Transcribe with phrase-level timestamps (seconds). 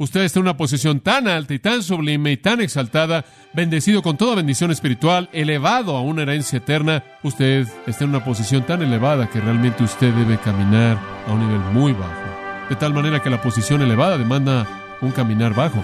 [0.00, 4.16] Usted está en una posición tan alta y tan sublime y tan exaltada, bendecido con
[4.16, 7.02] toda bendición espiritual, elevado a una herencia eterna.
[7.24, 11.60] Usted está en una posición tan elevada que realmente usted debe caminar a un nivel
[11.72, 12.68] muy bajo.
[12.70, 14.68] De tal manera que la posición elevada demanda
[15.00, 15.82] un caminar bajo.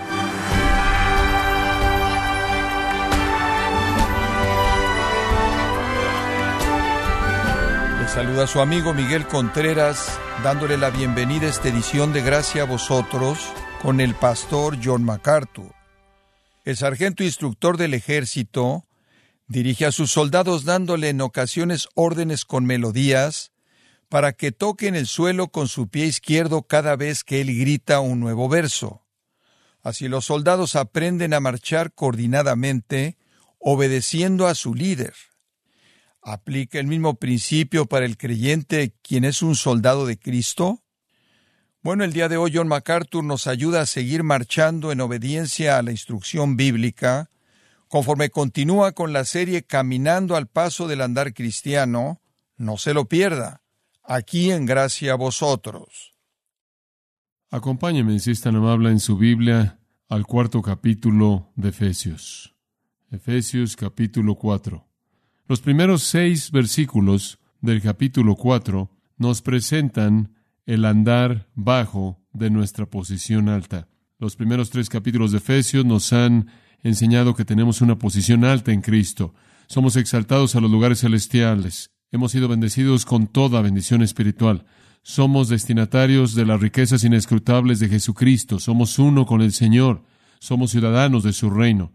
[8.00, 12.66] Le saluda su amigo Miguel Contreras, dándole la bienvenida a esta edición de Gracia a
[12.66, 13.52] vosotros
[13.84, 15.74] con el pastor John MacArthur.
[16.64, 18.86] El sargento instructor del ejército
[19.46, 23.52] dirige a sus soldados dándole en ocasiones órdenes con melodías
[24.08, 28.20] para que toquen el suelo con su pie izquierdo cada vez que él grita un
[28.20, 29.02] nuevo verso.
[29.82, 33.18] Así los soldados aprenden a marchar coordinadamente,
[33.58, 35.12] obedeciendo a su líder.
[36.22, 40.83] ¿Aplica el mismo principio para el creyente quien es un soldado de Cristo?
[41.84, 45.82] Bueno, el día de hoy John MacArthur nos ayuda a seguir marchando en obediencia a
[45.82, 47.28] la instrucción bíblica,
[47.88, 52.22] conforme continúa con la serie Caminando al paso del andar cristiano.
[52.56, 53.60] No se lo pierda,
[54.02, 56.14] aquí en Gracia a vosotros.
[57.50, 62.54] Acompáñeme, si es tan amable, en su Biblia al cuarto capítulo de Efesios.
[63.10, 64.88] Efesios capítulo 4.
[65.48, 68.88] Los primeros seis versículos del capítulo 4
[69.18, 70.34] nos presentan
[70.66, 73.88] el andar bajo de nuestra posición alta.
[74.18, 76.48] Los primeros tres capítulos de Efesios nos han
[76.82, 79.34] enseñado que tenemos una posición alta en Cristo.
[79.66, 81.90] Somos exaltados a los lugares celestiales.
[82.10, 84.66] Hemos sido bendecidos con toda bendición espiritual.
[85.02, 88.58] Somos destinatarios de las riquezas inescrutables de Jesucristo.
[88.58, 90.04] Somos uno con el Señor.
[90.38, 91.92] Somos ciudadanos de su reino.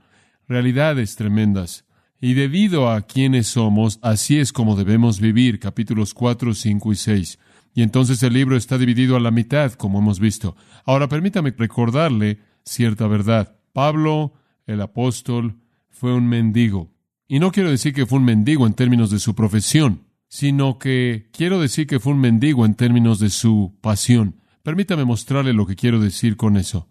[0.47, 1.86] Realidades tremendas.
[2.22, 5.59] Y debido a quienes somos, así es como debemos vivir.
[5.59, 7.40] Capítulos 4, 5 y 6.
[7.73, 10.56] Y entonces el libro está dividido a la mitad, como hemos visto.
[10.86, 13.58] Ahora permítame recordarle cierta verdad.
[13.73, 14.34] Pablo,
[14.66, 15.58] el apóstol,
[15.90, 16.92] fue un mendigo.
[17.28, 21.30] Y no quiero decir que fue un mendigo en términos de su profesión, sino que
[21.31, 24.41] quiero decir que fue un mendigo en términos de su pasión.
[24.63, 26.88] Permítame mostrarle lo que quiero decir con eso.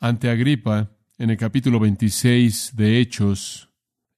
[0.00, 3.70] Ante Agripa, en el capítulo 26 de Hechos,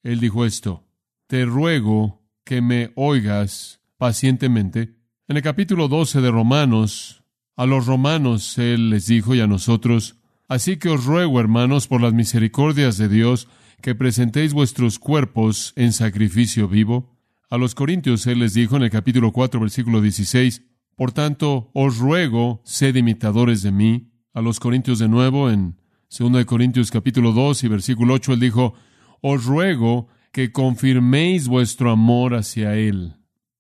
[0.03, 0.87] él dijo esto,
[1.27, 4.95] Te ruego que me oigas pacientemente
[5.27, 7.25] en el capítulo 12 de Romanos,
[7.57, 10.17] a los romanos Él les dijo y a nosotros,
[10.49, 13.49] Así que os ruego, hermanos, por las misericordias de Dios,
[13.81, 17.19] que presentéis vuestros cuerpos en sacrificio vivo.
[17.49, 20.63] A los corintios Él les dijo en el capítulo 4, versículo 16,
[20.95, 24.11] Por tanto, os ruego, sed imitadores de mí.
[24.35, 25.79] A los corintios de nuevo, en
[26.17, 28.75] 2 de Corintios capítulo 2 y versículo 8, Él dijo,
[29.23, 33.15] Os ruego que confirméis vuestro amor hacia Él.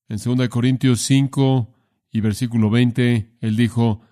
[0.06, 1.74] En 2 Corintios 5
[2.12, 4.02] y versículo 20, él dijo,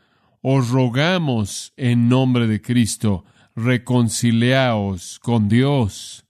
[0.40, 6.24] Os rogamos en nombre de Cristo, reconciliaos con Dios.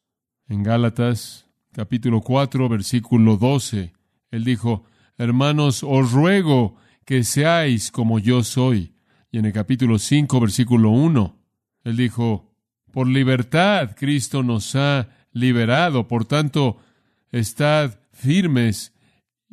[0.48, 3.92] En Gálatas capítulo 4, versículo 12,
[4.32, 4.84] él dijo,
[5.16, 6.74] Hermanos, os ruego
[7.04, 8.94] que seáis como yo soy.
[9.30, 11.36] Y en el capítulo 5, versículo 1,
[11.84, 12.52] él dijo,
[12.90, 16.78] Por libertad Cristo nos ha liberado, por tanto,
[17.30, 18.91] estad firmes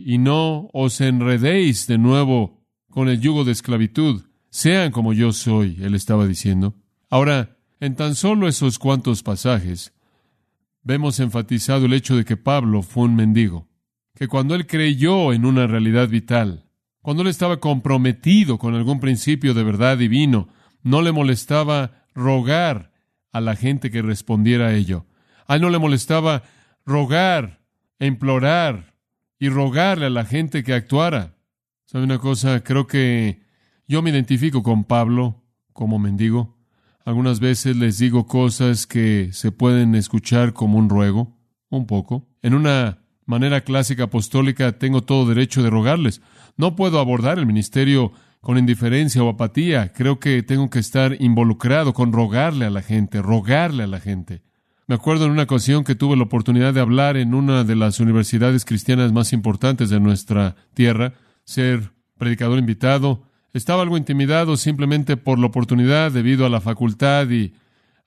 [0.02, 4.24] y no os enredéis de nuevo con el yugo de esclavitud.
[4.50, 6.74] Sean como yo soy, él estaba diciendo.
[7.10, 9.94] Ahora, en tan solo esos cuantos pasajes,
[10.84, 13.68] vemos enfatizado el hecho de que Pablo fue un mendigo,
[14.16, 16.66] que cuando él creyó en una realidad vital,
[17.02, 20.48] cuando él estaba comprometido con algún principio de verdad divino,
[20.82, 22.94] no le molestaba rogar
[23.34, 25.06] a la gente que respondiera a ello.
[25.46, 26.44] A él no le molestaba
[26.86, 27.60] rogar,
[28.00, 28.89] implorar,
[29.40, 31.38] y rogarle a la gente que actuara.
[31.86, 32.64] ¿Sabe una cosa?
[32.64, 33.42] Creo que
[33.88, 36.58] yo me identifico con Pablo como mendigo.
[37.06, 41.38] Algunas veces les digo cosas que se pueden escuchar como un ruego,
[41.70, 42.28] un poco.
[42.44, 46.22] En una manera clásica apostólica tengo todo derecho de rogarles.
[46.58, 48.12] No puedo abordar el ministerio
[48.42, 49.94] con indiferencia o apatía.
[49.94, 54.44] Creo que tengo que estar involucrado con rogarle a la gente, rogarle a la gente.
[54.90, 58.00] Me acuerdo en una ocasión que tuve la oportunidad de hablar en una de las
[58.00, 61.14] universidades cristianas más importantes de nuestra tierra,
[61.44, 63.22] ser predicador invitado.
[63.54, 67.54] Estaba algo intimidado simplemente por la oportunidad debido a la facultad y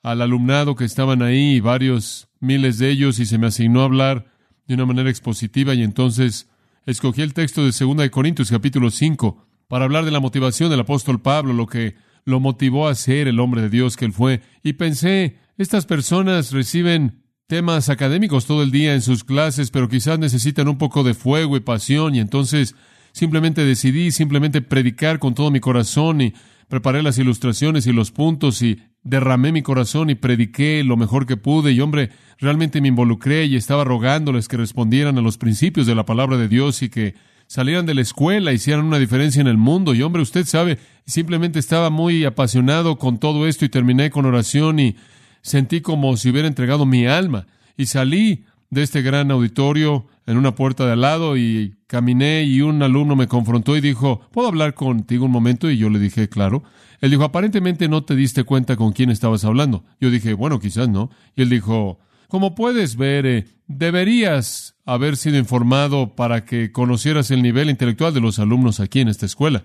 [0.03, 4.27] al alumnado que estaban ahí, varios miles de ellos, y se me asignó hablar
[4.67, 6.51] de una manera expositiva y entonces
[6.85, 10.81] escogí el texto de 2 de Corintios capítulo 5 para hablar de la motivación del
[10.81, 11.95] apóstol Pablo, lo que
[12.25, 16.53] lo motivó a ser el hombre de Dios que él fue, y pensé estas personas
[16.53, 21.15] reciben temas académicos todo el día en sus clases, pero quizás necesitan un poco de
[21.15, 22.75] fuego y pasión y entonces
[23.13, 26.33] simplemente decidí simplemente predicar con todo mi corazón y
[26.69, 31.37] preparé las ilustraciones y los puntos y derramé mi corazón y prediqué lo mejor que
[31.37, 35.95] pude y hombre, realmente me involucré y estaba rogándoles que respondieran a los principios de
[35.95, 37.15] la palabra de Dios y que
[37.47, 39.95] salieran de la escuela, hicieran una diferencia en el mundo.
[39.95, 44.79] Y hombre, usted sabe, simplemente estaba muy apasionado con todo esto y terminé con oración
[44.79, 44.97] y
[45.43, 47.47] sentí como si hubiera entregado mi alma.
[47.77, 52.63] Y salí de este gran auditorio en una puerta de al lado y caminé y
[52.63, 55.71] un alumno me confrontó y dijo, ¿puedo hablar contigo un momento?
[55.71, 56.63] Y yo le dije, claro.
[57.01, 59.85] Él dijo, aparentemente no te diste cuenta con quién estabas hablando.
[60.01, 61.11] Yo dije, bueno, quizás no.
[61.37, 61.99] Y él dijo,
[62.29, 68.21] como puedes ver, eh, deberías haber sido informado para que conocieras el nivel intelectual de
[68.21, 69.65] los alumnos aquí en esta escuela.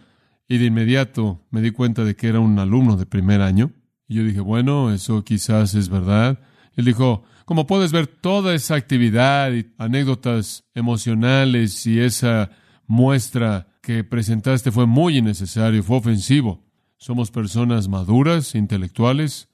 [0.49, 3.71] Y de inmediato me di cuenta de que era un alumno de primer año.
[4.07, 6.39] Y yo dije, bueno, eso quizás es verdad.
[6.75, 12.51] Él dijo, como puedes ver, toda esa actividad y anécdotas emocionales y esa
[12.87, 16.65] muestra que presentaste fue muy innecesario, fue ofensivo.
[16.97, 19.49] Somos personas maduras, intelectuales.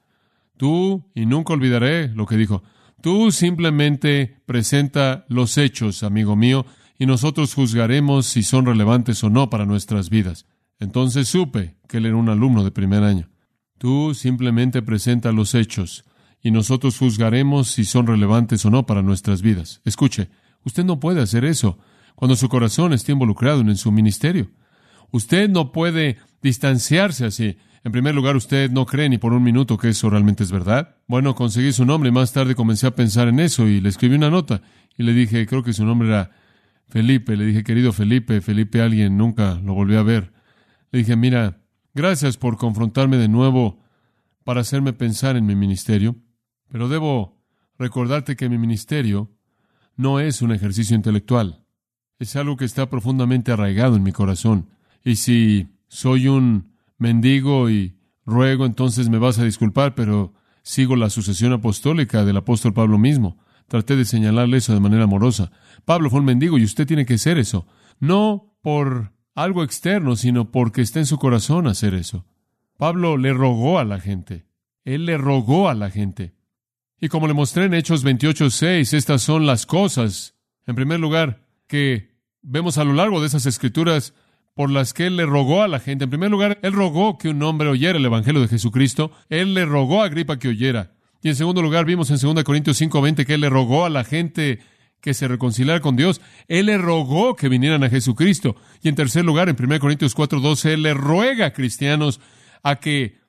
[0.57, 2.63] Tú, y nunca olvidaré lo que dijo,
[3.01, 6.65] tú simplemente presenta los hechos, amigo mío,
[6.97, 10.45] y nosotros juzgaremos si son relevantes o no para nuestras vidas.
[10.79, 13.32] Entonces supe que él era un alumno de primer año.
[13.83, 16.06] Tú simplemente presenta los hechos,
[16.41, 19.81] y nosotros juzgaremos si son relevantes o no para nuestras vidas.
[19.83, 20.30] Escuche,
[20.63, 21.77] usted no puede hacer eso
[22.15, 24.51] cuando su corazón esté involucrado en su ministerio.
[25.12, 27.57] Usted no puede distanciarse así.
[27.83, 30.95] En primer lugar, usted no cree ni por un minuto que eso realmente es verdad.
[31.06, 34.15] Bueno, conseguí su nombre y más tarde comencé a pensar en eso y le escribí
[34.15, 34.62] una nota
[34.97, 36.31] y le dije, creo que su nombre era
[36.88, 37.35] Felipe.
[37.35, 40.31] Le dije, querido Felipe, Felipe alguien, nunca lo volví a ver.
[40.94, 41.62] Le dije, mira,
[41.94, 43.80] gracias por confrontarme de nuevo
[44.44, 46.16] para hacerme pensar en mi ministerio,
[46.68, 47.42] pero debo
[47.78, 49.31] recordarte que mi ministerio
[49.95, 51.66] no es un ejercicio intelectual,
[52.19, 54.69] es algo que está profundamente arraigado en mi corazón.
[55.04, 61.10] Y si soy un mendigo y ruego, entonces me vas a disculpar, pero sigo la
[61.10, 63.38] sucesión apostólica del apóstol Pablo mismo.
[63.68, 65.51] Traté de señalarle eso de manera amorosa.
[65.86, 67.68] Pablo fue un mendigo y usted tiene que ser eso.
[68.00, 72.25] No por algo externo, sino porque está en su corazón hacer eso.
[72.77, 74.45] Pablo le rogó a la gente.
[74.85, 76.33] Él le rogó a la gente.
[77.00, 80.35] Y como le mostré en Hechos 28.6, estas son las cosas,
[80.65, 84.13] en primer lugar, que vemos a lo largo de esas escrituras
[84.53, 86.03] por las que él le rogó a la gente.
[86.03, 89.12] En primer lugar, él rogó que un hombre oyera el Evangelio de Jesucristo.
[89.30, 90.91] Él le rogó a Agripa que oyera.
[91.21, 94.03] Y en segundo lugar, vimos en 2 Corintios 5:20 que él le rogó a la
[94.03, 94.59] gente
[95.03, 96.21] que se reconciliara con Dios.
[96.47, 98.55] Él le rogó que vinieran a Jesucristo.
[98.81, 102.21] Y en tercer lugar, en 1 Corintios 4:12, él le ruega a cristianos
[102.63, 103.19] a que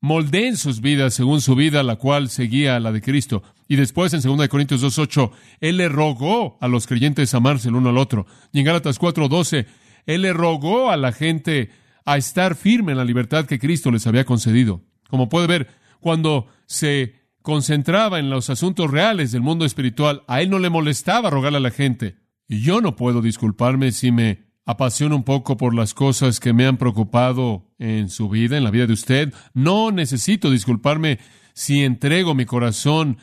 [0.00, 3.44] moldeen sus vidas según su vida, la cual seguía la de Cristo.
[3.68, 5.30] Y después, en 2 Corintios 2.8,
[5.60, 8.26] Él le rogó a los creyentes amarse el uno al otro.
[8.52, 9.66] Y en Gálatas 4.12,
[10.06, 11.70] él le rogó a la gente
[12.04, 14.82] a estar firme en la libertad que Cristo les había concedido.
[15.08, 15.68] Como puede ver,
[16.00, 21.30] cuando se concentraba en los asuntos reales del mundo espiritual, a él no le molestaba
[21.30, 22.16] rogarle a la gente.
[22.48, 26.66] Y yo no puedo disculparme si me apasiono un poco por las cosas que me
[26.66, 29.34] han preocupado en su vida, en la vida de usted.
[29.54, 31.18] No necesito disculparme
[31.54, 33.18] si entrego mi corazón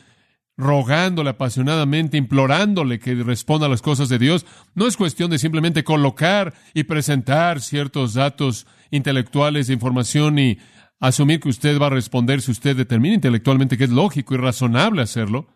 [0.56, 4.44] rogándole apasionadamente, implorándole que responda a las cosas de Dios.
[4.74, 10.58] No es cuestión de simplemente colocar y presentar ciertos datos intelectuales de información y
[11.00, 15.02] asumir que usted va a responder si usted determina intelectualmente que es lógico y razonable
[15.02, 15.46] hacerlo.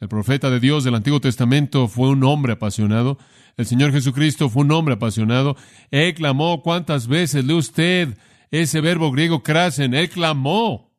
[0.00, 3.18] El profeta de Dios del Antiguo Testamento fue un hombre apasionado.
[3.56, 5.56] El Señor Jesucristo fue un hombre apasionado.
[5.90, 8.16] Él clamó cuántas veces lee usted
[8.50, 9.94] ese verbo griego krasen.
[9.94, 10.92] Él clamó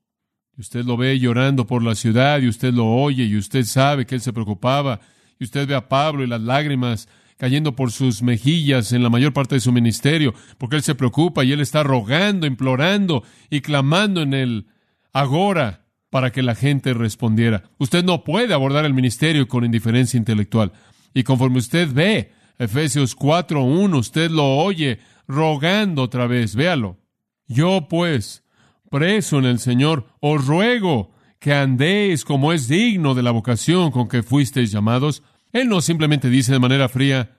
[0.58, 4.06] y usted lo ve llorando por la ciudad y usted lo oye y usted sabe
[4.06, 5.02] que él se preocupaba
[5.40, 9.34] y usted ve a Pablo y las lágrimas cayendo por sus mejillas en la mayor
[9.34, 14.22] parte de su ministerio, porque él se preocupa y él está rogando, implorando y clamando
[14.22, 14.68] en el
[15.12, 17.63] agora para que la gente respondiera.
[17.80, 20.72] Usted no puede abordar el ministerio con indiferencia intelectual.
[21.13, 26.98] Y conforme usted ve Efesios 4.1, usted lo oye rogando otra vez, véalo.
[27.48, 28.44] Yo pues,
[28.90, 34.08] preso en el Señor, os ruego que andéis como es digno de la vocación con
[34.08, 35.24] que fuisteis llamados.
[35.54, 37.38] Él no simplemente dice de manera fría,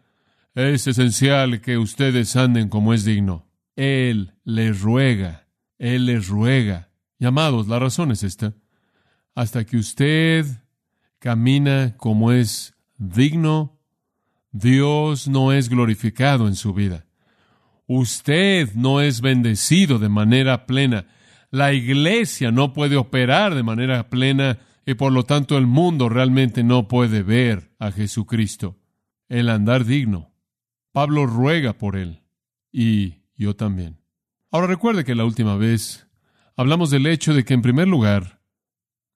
[0.55, 3.49] es esencial que ustedes anden como es digno.
[3.75, 6.91] Él les ruega, Él les ruega.
[7.19, 8.55] Llamados, la razón es esta.
[9.35, 10.47] Hasta que usted
[11.19, 13.81] camina como es digno,
[14.53, 17.07] Dios no es glorificado en su vida.
[17.89, 21.07] Usted no es bendecido de manera plena.
[21.51, 26.63] La iglesia no puede operar de manera plena y por lo tanto el mundo realmente
[26.63, 28.79] no puede ver a Jesucristo.
[29.29, 30.33] El andar digno.
[30.93, 32.23] Pablo ruega por él
[32.71, 33.99] y yo también.
[34.51, 36.07] Ahora recuerde que la última vez
[36.57, 38.41] hablamos del hecho de que en primer lugar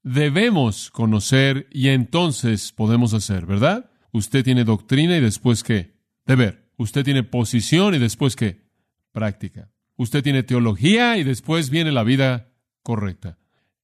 [0.02, 3.90] debemos conocer y entonces podemos hacer, ¿verdad?
[4.10, 5.98] Usted tiene doctrina y después qué?
[6.24, 6.70] Deber.
[6.76, 8.68] Usted tiene posición y después qué?
[9.12, 9.70] Práctica.
[9.96, 13.38] Usted tiene teología y después viene la vida correcta.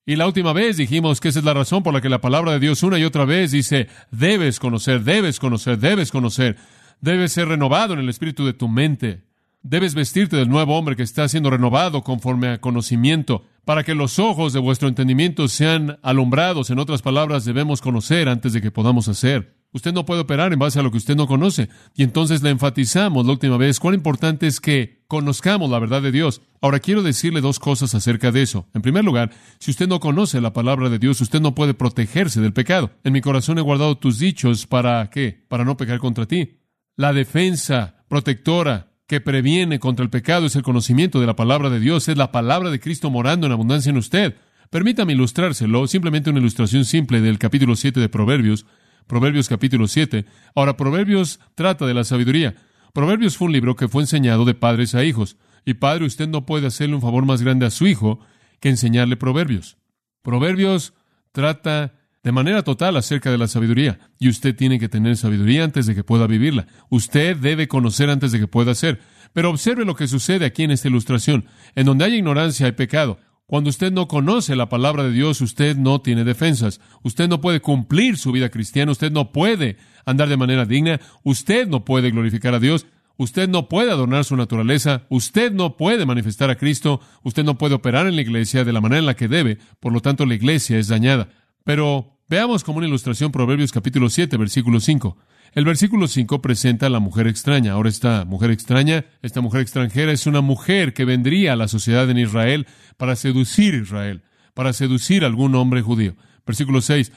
[0.06, 2.52] Y la última vez dijimos que esa es la razón por la que la palabra
[2.52, 6.56] de Dios una y otra vez dice, debes conocer, debes conocer, debes conocer,
[7.00, 9.22] debes ser renovado en el espíritu de tu mente,
[9.62, 14.18] debes vestirte del nuevo hombre que está siendo renovado conforme a conocimiento, para que los
[14.18, 16.68] ojos de vuestro entendimiento sean alumbrados.
[16.68, 19.54] En otras palabras, debemos conocer antes de que podamos hacer.
[19.74, 21.68] Usted no puede operar en base a lo que usted no conoce.
[21.96, 26.12] Y entonces le enfatizamos la última vez cuán importante es que conozcamos la verdad de
[26.12, 26.42] Dios.
[26.60, 28.68] Ahora quiero decirle dos cosas acerca de eso.
[28.72, 32.40] En primer lugar, si usted no conoce la palabra de Dios, usted no puede protegerse
[32.40, 32.92] del pecado.
[33.02, 35.44] En mi corazón he guardado tus dichos para qué?
[35.48, 36.60] Para no pecar contra ti.
[36.94, 41.80] La defensa protectora que previene contra el pecado es el conocimiento de la palabra de
[41.80, 44.36] Dios, es la palabra de Cristo morando en abundancia en usted.
[44.70, 48.66] Permítame ilustrárselo, simplemente una ilustración simple del capítulo 7 de Proverbios
[49.06, 50.24] Proverbios capítulo 7.
[50.54, 52.54] Ahora, Proverbios trata de la sabiduría.
[52.92, 55.36] Proverbios fue un libro que fue enseñado de padres a hijos.
[55.64, 58.20] Y padre, usted no puede hacerle un favor más grande a su hijo
[58.60, 59.76] que enseñarle Proverbios.
[60.22, 60.94] Proverbios
[61.32, 63.98] trata de manera total acerca de la sabiduría.
[64.18, 66.66] Y usted tiene que tener sabiduría antes de que pueda vivirla.
[66.88, 69.00] Usted debe conocer antes de que pueda hacer.
[69.34, 71.46] Pero observe lo que sucede aquí en esta ilustración.
[71.74, 73.18] En donde hay ignorancia hay pecado.
[73.46, 76.80] Cuando usted no conoce la palabra de Dios, usted no tiene defensas.
[77.02, 78.92] Usted no puede cumplir su vida cristiana.
[78.92, 81.00] Usted no puede andar de manera digna.
[81.24, 82.86] Usted no puede glorificar a Dios.
[83.16, 85.02] Usted no puede adornar su naturaleza.
[85.10, 87.00] Usted no puede manifestar a Cristo.
[87.22, 89.58] Usted no puede operar en la iglesia de la manera en la que debe.
[89.78, 91.28] Por lo tanto, la iglesia es dañada.
[91.64, 95.18] Pero veamos como una ilustración Proverbios capítulo 7, versículo 5.
[95.54, 97.72] El versículo 5 presenta a la mujer extraña.
[97.72, 102.10] Ahora esta mujer extraña, esta mujer extranjera es una mujer que vendría a la sociedad
[102.10, 106.16] en Israel para seducir a Israel, para seducir a algún hombre judío.
[106.44, 107.12] Versículo 6.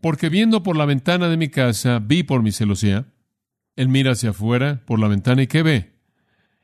[0.00, 3.06] Porque viendo por la ventana de mi casa, vi por mi celosía.
[3.76, 5.92] Él mira hacia afuera por la ventana y ¿qué ve?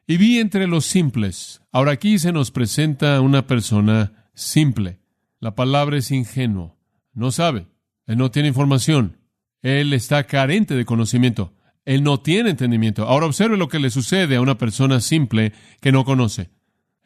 [0.08, 1.62] Y vi entre los simples.
[1.70, 4.98] Ahora aquí se nos presenta una persona simple.
[5.38, 6.76] La palabra es ingenuo.
[7.12, 7.68] No sabe.
[8.06, 9.23] Él no tiene información.
[9.64, 11.54] Él está carente de conocimiento.
[11.86, 13.08] Él no tiene entendimiento.
[13.08, 16.50] Ahora observe lo que le sucede a una persona simple que no conoce.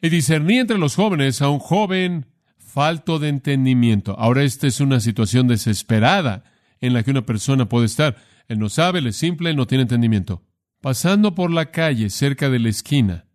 [0.01, 2.25] Y discerní entre los jóvenes a un joven
[2.57, 4.13] falto de entendimiento.
[4.19, 6.43] Ahora esta es una situación desesperada
[6.81, 8.17] en la que una persona puede estar.
[8.49, 10.43] Él no sabe, él es simple, él no tiene entendimiento.
[10.81, 13.25] Pasando por la calle cerca de la esquina,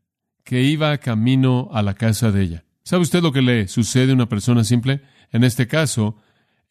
[0.44, 2.64] que iba camino a la casa de ella.
[2.82, 5.00] ¿Sabe usted lo que le sucede a una persona simple?
[5.32, 6.18] En este caso,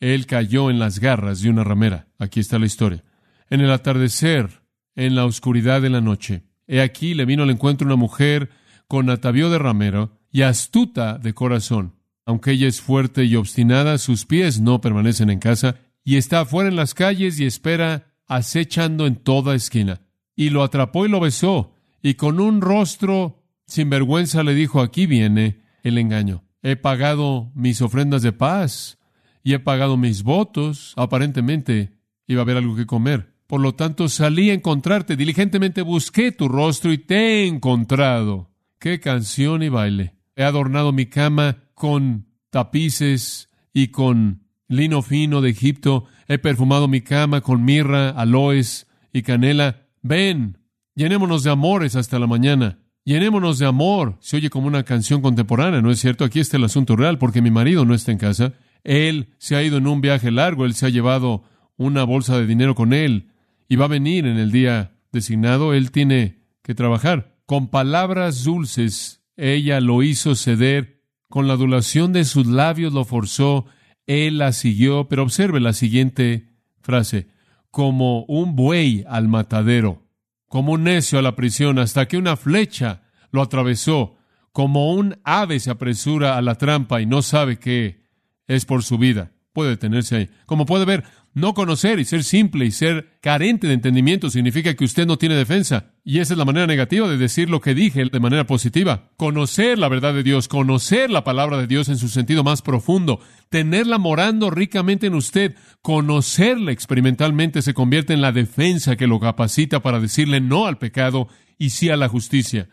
[0.03, 2.07] él cayó en las garras de una ramera.
[2.19, 3.05] Aquí está la historia.
[3.50, 4.62] En el atardecer,
[4.95, 8.50] en la oscuridad de la noche, he aquí le vino al encuentro una mujer
[8.89, 11.95] con atavío de ramero y astuta de corazón.
[12.25, 16.67] Aunque ella es fuerte y obstinada, sus pies no permanecen en casa y está afuera
[16.67, 20.01] en las calles y espera acechando en toda esquina.
[20.36, 25.05] Y lo atrapó y lo besó, y con un rostro sin vergüenza le dijo, aquí
[25.05, 26.43] viene el engaño.
[26.62, 28.98] He pagado mis ofrendas de paz
[29.43, 30.93] y he pagado mis votos.
[30.95, 31.93] Aparentemente
[32.27, 33.33] iba a haber algo que comer.
[33.47, 35.15] Por lo tanto, salí a encontrarte.
[35.15, 38.50] Diligentemente busqué tu rostro y te he encontrado.
[38.79, 40.15] Qué canción y baile.
[40.35, 46.05] He adornado mi cama con tapices y con lino fino de Egipto.
[46.27, 49.88] He perfumado mi cama con mirra, aloes y canela.
[50.01, 50.57] Ven,
[50.95, 52.79] llenémonos de amores hasta la mañana.
[53.05, 54.17] Llenémonos de amor.
[54.21, 56.23] Se oye como una canción contemporánea, ¿no es cierto?
[56.23, 58.53] Aquí está el asunto real, porque mi marido no está en casa.
[58.83, 61.43] Él se ha ido en un viaje largo, él se ha llevado
[61.77, 63.29] una bolsa de dinero con él
[63.67, 67.35] y va a venir en el día designado, él tiene que trabajar.
[67.45, 73.65] Con palabras dulces, ella lo hizo ceder, con la adulación de sus labios lo forzó,
[74.05, 76.49] él la siguió, pero observe la siguiente
[76.81, 77.27] frase,
[77.71, 80.03] como un buey al matadero,
[80.47, 84.17] como un necio a la prisión, hasta que una flecha lo atravesó,
[84.51, 88.02] como un ave se apresura a la trampa y no sabe qué
[88.47, 89.31] es por su vida.
[89.53, 90.29] Puede detenerse ahí.
[90.47, 91.03] Como puede ver,
[91.35, 95.35] no conocer y ser simple y ser carente de entendimiento significa que usted no tiene
[95.35, 95.93] defensa.
[96.03, 99.12] Y esa es la manera negativa de decir lo que dije de manera positiva.
[99.15, 103.19] Conocer la verdad de Dios, conocer la palabra de Dios en su sentido más profundo,
[103.50, 109.81] tenerla morando ricamente en usted, conocerla experimentalmente se convierte en la defensa que lo capacita
[109.81, 112.69] para decirle no al pecado y sí a la justicia.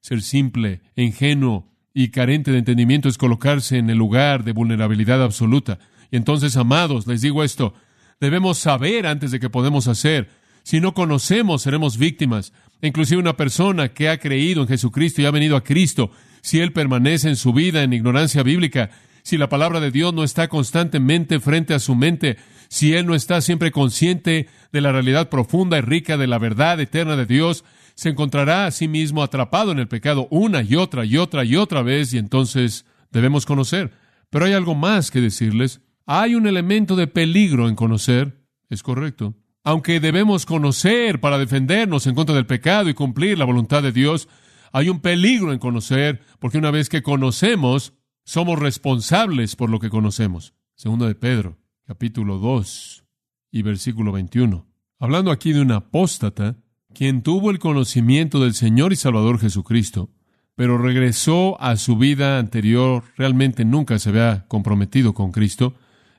[0.00, 5.78] Ser simple, ingenuo, y carente de entendimiento es colocarse en el lugar de vulnerabilidad absoluta.
[6.10, 7.72] Y entonces, amados, les digo esto,
[8.20, 10.28] debemos saber antes de que podemos hacer.
[10.64, 12.52] Si no conocemos, seremos víctimas.
[12.82, 16.10] Inclusive una persona que ha creído en Jesucristo y ha venido a Cristo,
[16.42, 18.90] si él permanece en su vida en ignorancia bíblica,
[19.22, 23.14] si la palabra de Dios no está constantemente frente a su mente, si él no
[23.14, 27.64] está siempre consciente de la realidad profunda y rica de la verdad eterna de Dios,
[27.94, 31.56] se encontrará a sí mismo atrapado en el pecado una y otra y otra y
[31.56, 33.92] otra vez y entonces debemos conocer.
[34.30, 35.80] Pero hay algo más que decirles.
[36.06, 38.44] Hay un elemento de peligro en conocer.
[38.68, 39.34] Es correcto.
[39.62, 44.28] Aunque debemos conocer para defendernos en contra del pecado y cumplir la voluntad de Dios,
[44.72, 49.88] hay un peligro en conocer, porque una vez que conocemos, somos responsables por lo que
[49.88, 50.52] conocemos.
[50.74, 53.04] Segundo de Pedro, capítulo 2
[53.52, 54.66] y versículo 21.
[54.98, 56.56] Hablando aquí de un apóstata,
[56.94, 60.10] quien tuvo el conocimiento del Señor y Salvador Jesucristo,
[60.56, 65.74] pero regresó a su vida anterior, realmente nunca se había comprometido con Cristo,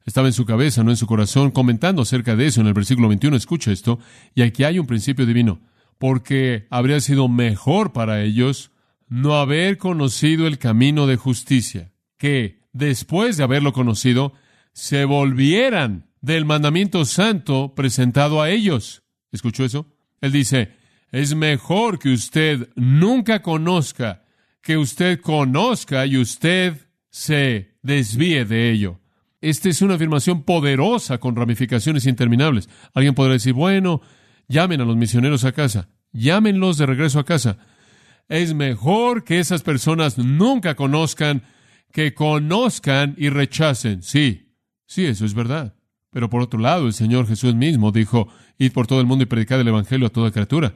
[0.06, 3.08] estaba en su cabeza, no en su corazón, comentando acerca de eso en el versículo
[3.08, 4.00] 21, escucha esto,
[4.36, 5.62] y aquí hay un principio divino,
[5.98, 8.72] porque habría sido mejor para ellos
[9.08, 14.34] no haber conocido el camino de justicia, que después de haberlo conocido,
[14.74, 19.04] se volvieran del mandamiento santo presentado a ellos.
[19.32, 19.95] ¿Escuchó eso?
[20.22, 20.74] Él dice,
[21.12, 24.24] es mejor que usted nunca conozca,
[24.62, 26.78] que usted conozca y usted
[27.10, 29.00] se desvíe de ello.
[29.42, 32.68] Esta es una afirmación poderosa con ramificaciones interminables.
[32.94, 34.02] Alguien podrá decir, bueno,
[34.48, 37.58] llamen a los misioneros a casa, llámenlos de regreso a casa.
[38.28, 41.44] Es mejor que esas personas nunca conozcan
[41.92, 44.02] que conozcan y rechacen.
[44.02, 44.52] Sí,
[44.86, 45.75] sí, eso es verdad.
[46.16, 49.26] Pero por otro lado, el Señor Jesús mismo dijo, id por todo el mundo y
[49.26, 50.74] predicad el Evangelio a toda criatura.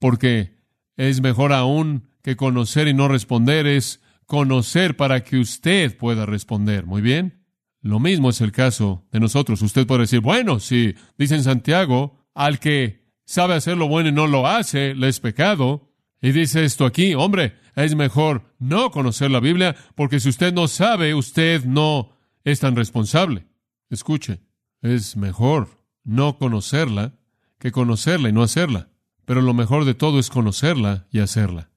[0.00, 0.58] Porque
[0.96, 6.84] es mejor aún que conocer y no responder, es conocer para que usted pueda responder.
[6.84, 7.44] Muy bien.
[7.80, 9.62] Lo mismo es el caso de nosotros.
[9.62, 14.12] Usted puede decir, bueno, si dice en Santiago, al que sabe hacer lo bueno y
[14.12, 15.92] no lo hace, le es pecado.
[16.20, 20.66] Y dice esto aquí, hombre, es mejor no conocer la Biblia, porque si usted no
[20.66, 23.46] sabe, usted no es tan responsable.
[23.88, 24.40] Escuche,
[24.82, 27.14] es mejor no conocerla
[27.58, 28.90] que conocerla y no hacerla.
[29.24, 31.70] Pero lo mejor de todo es conocerla y hacerla.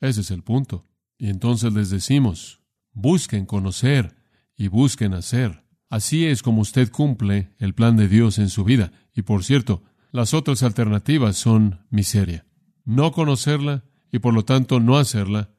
[0.00, 0.86] Ese es el punto.
[1.18, 2.60] Y entonces les decimos,
[2.92, 4.14] busquen conocer
[4.56, 5.64] y busquen hacer.
[5.88, 8.92] Así es como usted cumple el plan de Dios en su vida.
[9.14, 9.82] Y por cierto,
[10.12, 12.46] las otras alternativas son miseria.
[12.84, 15.50] No conocerla y por lo tanto no hacerla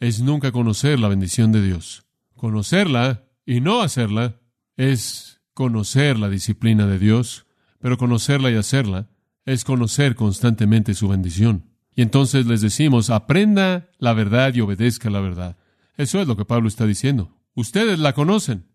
[0.00, 2.06] es nunca conocer la bendición de Dios.
[2.36, 4.40] Conocerla y no hacerla
[4.76, 7.46] es conocer la disciplina de Dios,
[7.78, 9.08] pero conocerla y hacerla
[9.46, 11.70] es conocer constantemente su bendición.
[11.94, 15.56] Y entonces les decimos, aprenda la verdad y obedezca la verdad.
[15.96, 17.36] Eso es lo que Pablo está diciendo.
[17.54, 18.66] Ustedes la conocen.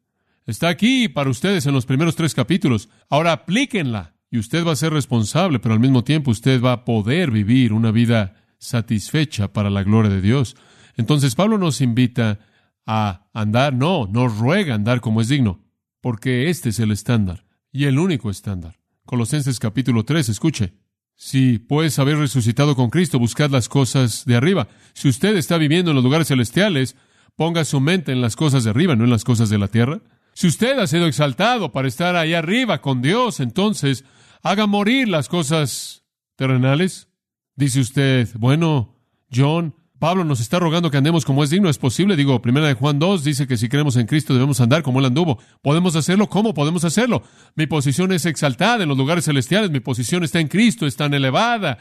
[0.46, 2.90] Está aquí para ustedes en los primeros tres capítulos.
[3.10, 4.16] Ahora aplíquenla.
[4.32, 7.74] Y usted va a ser responsable, pero al mismo tiempo usted va a poder vivir
[7.74, 10.56] una vida satisfecha para la gloria de Dios.
[10.96, 12.40] Entonces Pablo nos invita
[12.86, 15.60] a andar, no, nos ruega andar como es digno
[16.02, 18.80] porque este es el estándar y el único estándar.
[19.06, 20.74] Colosenses capítulo 3, escuche.
[21.16, 24.70] Si pues haber resucitado con Cristo, buscad las cosas de arriba.
[24.94, 26.96] Si usted está viviendo en los lugares celestiales,
[27.36, 30.02] ponga su mente en las cosas de arriba, no en las cosas de la tierra.
[30.34, 34.06] Si usted ha sido exaltado para estar ahí arriba con Dios, entonces
[34.42, 37.10] haga morir las cosas terrenales.
[37.56, 38.96] Dice usted, bueno,
[39.34, 42.16] John, Pablo nos está rogando que andemos como es digno, es posible.
[42.16, 45.06] Digo, primera de Juan 2 dice que si creemos en Cristo debemos andar como Él
[45.06, 45.40] anduvo.
[45.62, 46.28] ¿Podemos hacerlo?
[46.30, 47.22] ¿Cómo podemos hacerlo?
[47.56, 51.14] Mi posición es exaltada en los lugares celestiales, mi posición está en Cristo, es tan
[51.14, 51.80] elevada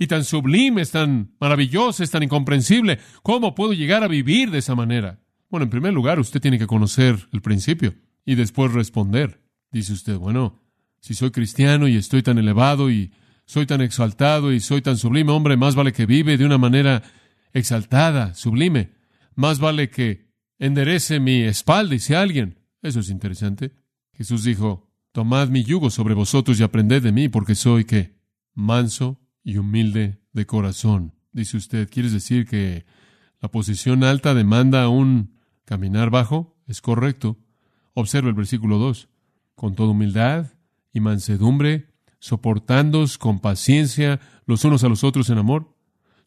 [0.00, 2.98] y tan sublime, es tan maravillosa, es tan incomprensible.
[3.22, 5.20] ¿Cómo puedo llegar a vivir de esa manera?
[5.48, 9.42] Bueno, en primer lugar, usted tiene que conocer el principio y después responder.
[9.70, 10.60] Dice usted, bueno,
[11.00, 13.12] si soy cristiano y estoy tan elevado y
[13.44, 17.02] soy tan exaltado y soy tan sublime, hombre, más vale que vive de una manera
[17.52, 18.92] exaltada, sublime.
[19.34, 22.58] Más vale que enderece mi espalda, dice alguien.
[22.82, 23.72] Eso es interesante.
[24.12, 28.16] Jesús dijo, Tomad mi yugo sobre vosotros y aprended de mí, porque soy que
[28.54, 31.14] manso y humilde de corazón.
[31.32, 32.86] Dice usted, ¿quieres decir que
[33.40, 36.56] la posición alta demanda un caminar bajo?
[36.66, 37.38] Es correcto.
[37.94, 39.08] Observa el versículo 2.
[39.54, 40.52] Con toda humildad
[40.92, 41.88] y mansedumbre,
[42.20, 45.76] soportándoos con paciencia los unos a los otros en amor,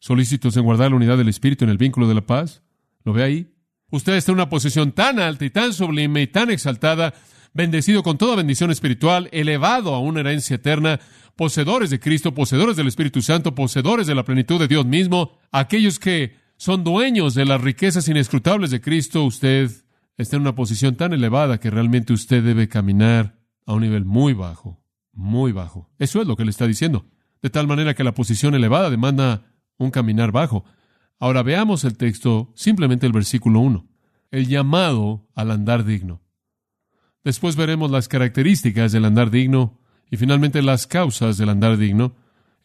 [0.04, 2.62] solícitos en guardar la unidad del Espíritu en el vínculo de la paz.
[3.04, 3.54] ¿Lo ve ahí?
[3.90, 7.14] Usted está en una posición tan alta y tan sublime y tan exaltada,
[7.54, 11.00] bendecido con toda bendición espiritual, elevado a una herencia eterna,
[11.36, 15.98] poseedores de Cristo, poseedores del Espíritu Santo, poseedores de la plenitud de Dios mismo, aquellos
[15.98, 19.70] que son dueños de las riquezas inescrutables de Cristo, usted
[20.18, 24.34] está en una posición tan elevada que realmente usted debe caminar a un nivel muy
[24.34, 25.88] bajo, muy bajo.
[25.98, 27.06] Eso es lo que le está diciendo.
[27.40, 30.64] De tal manera que la posición elevada demanda un caminar bajo.
[31.18, 33.86] Ahora veamos el texto, simplemente el versículo 1.
[34.30, 36.20] el llamado al andar digno.
[37.22, 39.78] Después veremos las características del andar digno
[40.10, 42.16] y finalmente las causas del andar digno,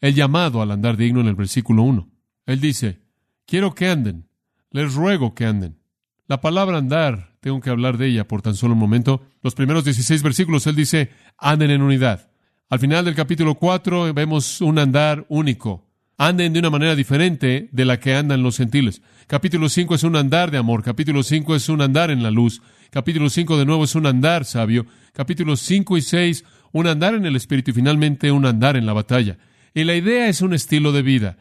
[0.02, 2.10] el llamado al andar digno en el versículo 1.
[2.48, 3.02] Él dice,
[3.46, 4.28] quiero que anden,
[4.72, 5.80] les ruego que anden.
[6.28, 9.24] La palabra andar, tengo que hablar de ella por tan solo un momento.
[9.42, 12.30] Los primeros 16 versículos, él dice, anden en unidad.
[12.70, 15.89] Al final del capítulo 4 vemos un andar único.
[16.22, 19.02] Anden de una manera diferente de la que andan los gentiles.
[19.26, 20.84] Capítulo 5 es un andar de amor.
[20.84, 22.62] Capítulo 5 es un andar en la luz.
[22.90, 24.86] Capítulo 5 de nuevo es un andar sabio.
[25.14, 28.92] Capítulos 5 y 6, un andar en el Espíritu y finalmente un andar en la
[28.92, 29.38] batalla.
[29.74, 31.38] Y la idea es un estilo de vida.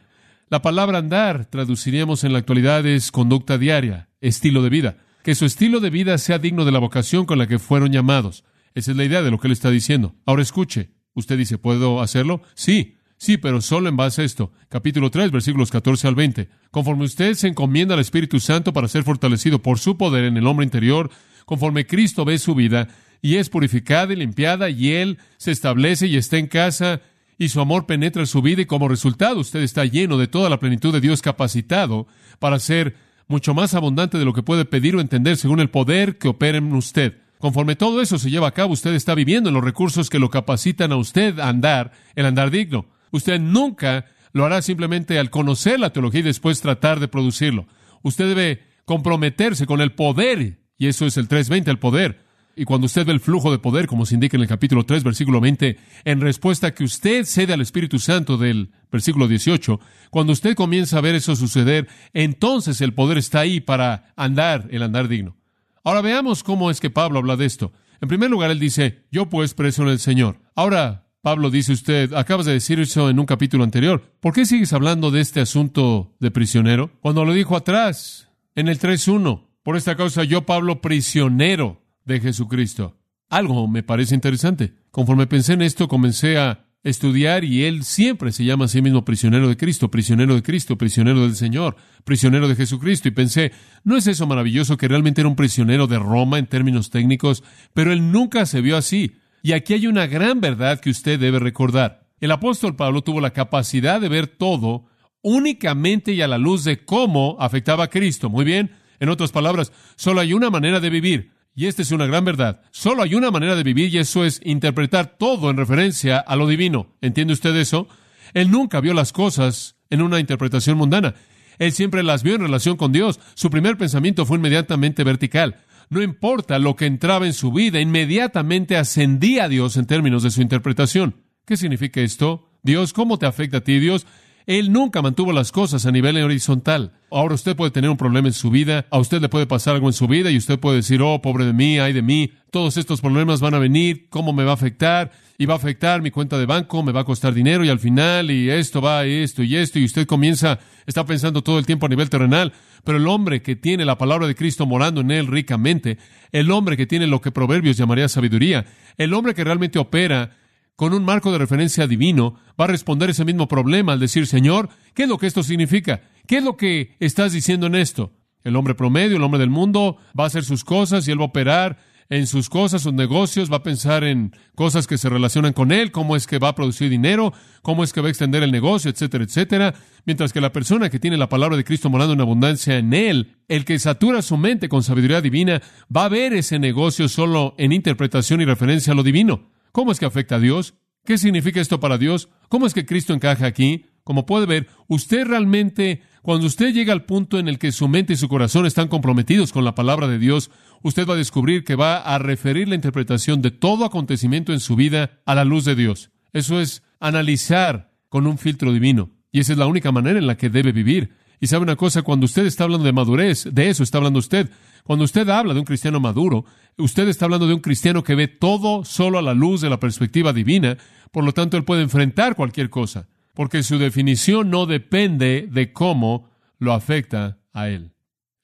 [0.47, 4.97] La palabra andar, traduciríamos en la actualidad, es conducta diaria, estilo de vida.
[5.23, 8.45] Que su estilo de vida sea digno de la vocación con la que fueron llamados.
[8.75, 10.15] Esa es la idea de lo que él está diciendo.
[10.25, 10.91] Ahora escuche.
[11.15, 12.43] Usted dice, ¿puedo hacerlo?
[12.53, 14.51] Sí, sí, pero solo en base a esto.
[14.69, 16.49] Capítulo 3, versículos 14 al 20.
[16.71, 20.47] Conforme usted se encomienda al Espíritu Santo para ser fortalecido por su poder en el
[20.47, 21.11] hombre interior,
[21.45, 22.87] conforme Cristo ve su vida
[23.21, 27.01] y es purificada y limpiada y él se establece y está en casa
[27.37, 30.59] y su amor penetra su vida y como resultado usted está lleno de toda la
[30.59, 32.07] plenitud de Dios capacitado
[32.39, 32.95] para ser
[33.27, 36.57] mucho más abundante de lo que puede pedir o entender según el poder que opera
[36.57, 37.17] en usted.
[37.39, 40.29] Conforme todo eso se lleva a cabo, usted está viviendo en los recursos que lo
[40.29, 42.85] capacitan a usted a andar, el andar digno.
[43.11, 47.67] Usted nunca lo hará simplemente al conocer la teología y después tratar de producirlo.
[48.01, 52.19] Usted debe comprometerse con el poder, y eso es el 320, el poder,
[52.59, 55.05] y cuando usted ve el flujo de poder, como se indica en el capítulo 3,
[55.05, 60.55] versículo 20, en respuesta que usted cede al Espíritu Santo del versículo 18, cuando usted
[60.55, 65.37] comienza a ver eso suceder, entonces el poder está ahí para andar el andar digno.
[65.85, 67.71] Ahora veamos cómo es que Pablo habla de esto.
[68.01, 70.41] En primer lugar, él dice, yo pues preso en el Señor.
[70.53, 74.13] Ahora, Pablo dice usted, acabas de decir eso en un capítulo anterior.
[74.21, 76.91] ¿Por qué sigues hablando de este asunto de prisionero?
[77.01, 79.47] Cuando lo dijo atrás, en el 3.1.
[79.63, 82.97] Por esta causa yo, Pablo, prisionero de Jesucristo.
[83.29, 84.73] Algo me parece interesante.
[84.91, 89.03] Conforme pensé en esto, comencé a estudiar y él siempre se llama a sí mismo
[89.03, 93.09] prisionero de Cristo, prisionero de Cristo, prisionero del Señor, prisionero de Jesucristo.
[93.09, 93.51] Y pensé,
[93.83, 97.43] ¿no es eso maravilloso que realmente era un prisionero de Roma en términos técnicos?
[97.73, 99.17] Pero él nunca se vio así.
[99.41, 102.07] Y aquí hay una gran verdad que usted debe recordar.
[102.19, 104.85] El apóstol Pablo tuvo la capacidad de ver todo
[105.21, 108.29] únicamente y a la luz de cómo afectaba a Cristo.
[108.29, 108.71] Muy bien.
[108.99, 111.31] En otras palabras, solo hay una manera de vivir.
[111.55, 112.61] Y esta es una gran verdad.
[112.71, 116.47] Solo hay una manera de vivir y eso es interpretar todo en referencia a lo
[116.47, 116.95] divino.
[117.01, 117.87] ¿Entiende usted eso?
[118.33, 121.15] Él nunca vio las cosas en una interpretación mundana.
[121.57, 123.19] Él siempre las vio en relación con Dios.
[123.33, 125.57] Su primer pensamiento fue inmediatamente vertical.
[125.89, 130.29] No importa lo que entraba en su vida, inmediatamente ascendía a Dios en términos de
[130.29, 131.15] su interpretación.
[131.45, 132.47] ¿Qué significa esto?
[132.61, 134.05] Dios, ¿cómo te afecta a ti, Dios?
[134.49, 136.91] Él nunca mantuvo las cosas a nivel horizontal.
[137.11, 139.85] Ahora usted puede tener un problema en su vida, a usted le puede pasar algo
[139.85, 142.75] en su vida y usted puede decir, oh, pobre de mí, ay de mí, todos
[142.77, 145.11] estos problemas van a venir, ¿cómo me va a afectar?
[145.37, 147.77] Y va a afectar mi cuenta de banco, me va a costar dinero y al
[147.77, 150.57] final, y esto va, esto y esto, y usted comienza,
[150.87, 152.51] está pensando todo el tiempo a nivel terrenal,
[152.83, 155.99] pero el hombre que tiene la palabra de Cristo morando en él ricamente,
[156.31, 158.65] el hombre que tiene lo que Proverbios llamaría sabiduría,
[158.97, 160.38] el hombre que realmente opera
[160.79, 164.69] con un marco de referencia divino, va a responder ese mismo problema al decir, Señor,
[164.93, 166.03] ¿qué es lo que esto significa?
[166.25, 168.13] ¿Qué es lo que estás diciendo en esto?
[168.45, 171.23] El hombre promedio, el hombre del mundo, va a hacer sus cosas y él va
[171.23, 175.51] a operar en sus cosas, sus negocios, va a pensar en cosas que se relacionan
[175.51, 178.41] con él, cómo es que va a producir dinero, cómo es que va a extender
[178.41, 179.73] el negocio, etcétera, etcétera.
[180.05, 183.35] Mientras que la persona que tiene la palabra de Cristo morando en abundancia en él,
[183.49, 185.61] el que satura su mente con sabiduría divina,
[185.93, 189.58] va a ver ese negocio solo en interpretación y referencia a lo divino.
[189.71, 190.75] ¿Cómo es que afecta a Dios?
[191.05, 192.29] ¿Qué significa esto para Dios?
[192.49, 193.85] ¿Cómo es que Cristo encaja aquí?
[194.03, 198.13] Como puede ver, usted realmente, cuando usted llega al punto en el que su mente
[198.13, 200.51] y su corazón están comprometidos con la palabra de Dios,
[200.81, 204.75] usted va a descubrir que va a referir la interpretación de todo acontecimiento en su
[204.75, 206.11] vida a la luz de Dios.
[206.33, 209.11] Eso es analizar con un filtro divino.
[209.31, 211.15] Y esa es la única manera en la que debe vivir.
[211.39, 214.49] Y sabe una cosa, cuando usted está hablando de madurez, de eso está hablando usted.
[214.89, 218.27] Cuando usted habla de un cristiano maduro, usted está hablando de un cristiano que ve
[218.27, 220.79] todo solo a la luz de la perspectiva divina,
[221.11, 226.31] por lo tanto él puede enfrentar cualquier cosa, porque su definición no depende de cómo
[226.57, 227.91] lo afecta a él.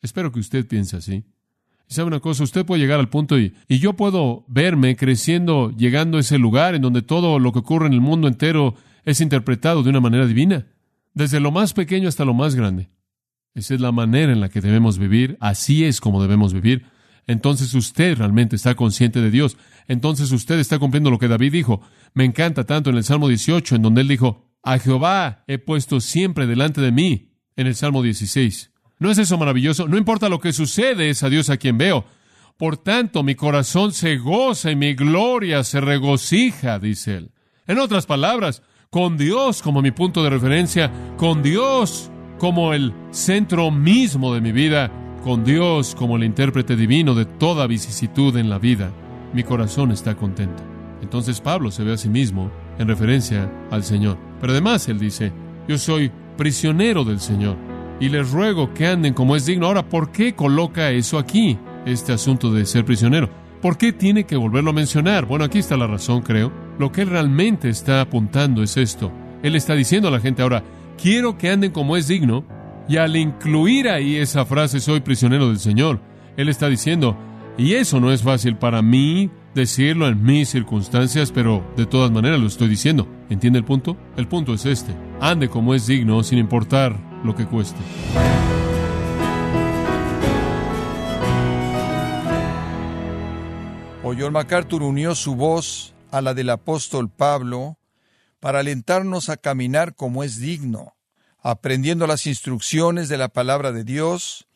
[0.04, 1.24] Espero que usted piense así.
[1.90, 5.72] Y sabe una cosa, usted puede llegar al punto y, y yo puedo verme creciendo,
[5.72, 9.20] llegando a ese lugar en donde todo lo que ocurre en el mundo entero es
[9.20, 10.68] interpretado de una manera divina,
[11.16, 12.92] desde lo más pequeño hasta lo más grande.
[13.56, 16.86] Esa es la manera en la que debemos vivir, así es como debemos vivir.
[17.26, 19.58] Entonces usted realmente está consciente de Dios.
[19.88, 21.82] Entonces usted está cumpliendo lo que David dijo.
[22.14, 26.02] Me encanta tanto en el Salmo 18, en donde él dijo, a Jehová he puesto
[26.02, 28.72] siempre delante de mí, en el Salmo 16.
[29.00, 29.88] ¿No es eso maravilloso?
[29.88, 32.06] No importa lo que sucede, es a Dios a quien veo.
[32.58, 37.32] Por tanto, mi corazón se goza y mi gloria se regocija, dice él.
[37.68, 43.72] En otras palabras, con Dios como mi punto de referencia, con Dios como el centro
[43.72, 44.92] mismo de mi vida,
[45.24, 48.92] con Dios como el intérprete divino de toda vicisitud en la vida,
[49.34, 50.64] mi corazón está contento.
[51.02, 54.18] Entonces Pablo se ve a sí mismo en referencia al Señor.
[54.40, 55.32] Pero además él dice,
[55.68, 57.58] yo soy prisionero del Señor
[58.00, 59.68] y les ruego que anden como es digno.
[59.68, 63.30] Ahora, ¿por qué coloca eso aquí, este asunto de ser prisionero?
[63.62, 65.26] ¿Por qué tiene que volverlo a mencionar?
[65.26, 66.52] Bueno, aquí está la razón, creo.
[66.78, 69.12] Lo que él realmente está apuntando es esto.
[69.42, 70.64] Él está diciendo a la gente ahora,
[71.02, 72.46] quiero que anden como es digno,
[72.88, 76.00] y al incluir ahí esa frase, soy prisionero del Señor,
[76.38, 77.18] él está diciendo,
[77.58, 82.40] y eso no es fácil para mí decirlo en mis circunstancias, pero de todas maneras
[82.40, 83.08] lo estoy diciendo.
[83.30, 83.96] ¿Entiende el punto?
[84.18, 84.94] El punto es este.
[85.22, 87.80] Ande como es digno sin importar lo que cueste.
[94.04, 97.78] O MacArthur unió su voz a la del apóstol Pablo
[98.40, 100.96] para alentarnos a caminar como es digno,
[101.40, 104.48] aprendiendo las instrucciones de la palabra de Dios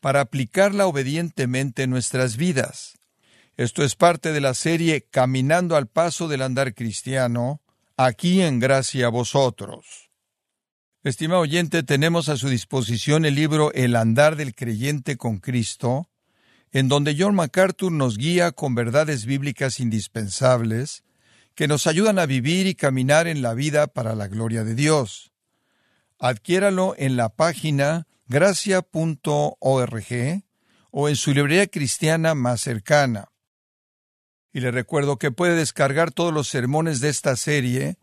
[0.00, 2.98] para aplicarla obedientemente en nuestras vidas.
[3.56, 7.60] Esto es parte de la serie Caminando al paso del andar cristiano,
[7.96, 10.10] aquí en Gracia a vosotros.
[11.02, 16.08] Estimado oyente, tenemos a su disposición el libro El andar del creyente con Cristo,
[16.70, 21.02] en donde John MacArthur nos guía con verdades bíblicas indispensables
[21.58, 25.32] que nos ayudan a vivir y caminar en la vida para la gloria de Dios.
[26.20, 28.84] Adquiéralo en la página gracia.org
[30.92, 33.32] o en su librería cristiana más cercana.
[34.52, 37.98] Y le recuerdo que puede descargar todos los sermones de esta serie,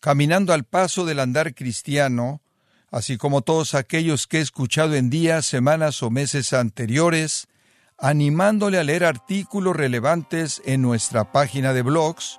[0.00, 2.42] caminando al paso del andar cristiano,
[2.90, 7.48] así como todos aquellos que he escuchado en días, semanas o meses anteriores,
[7.96, 12.38] animándole a leer artículos relevantes en nuestra página de blogs,